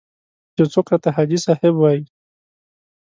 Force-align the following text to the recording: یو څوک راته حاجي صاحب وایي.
یو 0.57 0.65
څوک 0.73 0.85
راته 0.91 1.09
حاجي 1.15 1.39
صاحب 1.45 1.73
وایي. 1.77 2.03